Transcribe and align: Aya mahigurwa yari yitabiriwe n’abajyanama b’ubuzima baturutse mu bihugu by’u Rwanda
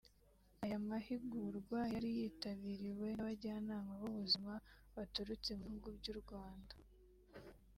Aya 0.63 0.77
mahigurwa 0.87 1.79
yari 1.93 2.09
yitabiriwe 2.17 3.07
n’abajyanama 3.13 3.91
b’ubuzima 3.99 4.53
baturutse 4.95 5.51
mu 5.59 5.63
bihugu 5.69 5.87
by’u 5.97 6.15
Rwanda 6.21 6.73